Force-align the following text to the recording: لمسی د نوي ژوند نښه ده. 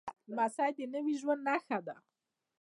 لمسی 0.29 0.69
د 0.77 0.79
نوي 0.93 1.13
ژوند 1.21 1.41
نښه 1.47 1.79
ده. 1.87 1.95